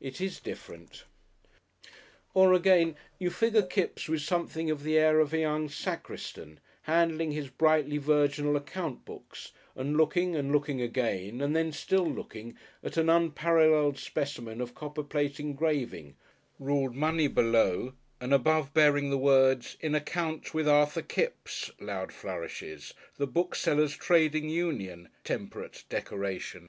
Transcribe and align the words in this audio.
It 0.00 0.20
is 0.20 0.40
different.... 0.40 1.04
Or, 2.34 2.52
again, 2.52 2.96
you 3.20 3.30
figure 3.30 3.62
Kipps 3.62 4.08
with 4.08 4.22
something 4.22 4.70
of 4.72 4.82
the 4.82 4.98
air 4.98 5.20
of 5.20 5.32
a 5.32 5.38
young 5.38 5.68
sacristan, 5.68 6.58
handling 6.82 7.30
his 7.30 7.46
brightly 7.48 7.96
virginal 7.98 8.56
account 8.56 9.04
books, 9.04 9.52
and 9.76 9.96
looking, 9.96 10.34
and 10.34 10.50
looking 10.50 10.80
again, 10.80 11.40
and 11.40 11.54
then 11.54 11.70
still 11.70 12.10
looking, 12.10 12.58
at 12.82 12.96
an 12.96 13.08
unparalleled 13.08 14.00
specimen 14.00 14.60
of 14.60 14.74
copperplate 14.74 15.38
engraving, 15.38 16.16
ruled 16.58 16.96
money 16.96 17.28
below 17.28 17.92
and 18.20 18.34
above, 18.34 18.74
bearing 18.74 19.10
the 19.10 19.16
words 19.16 19.76
"In 19.78 19.94
Account 19.94 20.54
with, 20.54 20.66
ARTHUR 20.66 21.02
KIPPS" 21.02 21.70
(loud 21.78 22.12
flourishes), 22.12 22.94
"The 23.16 23.28
Booksellers' 23.28 23.96
Trading 23.96 24.48
Union" 24.48 25.08
(temperate 25.22 25.84
decoration). 25.88 26.66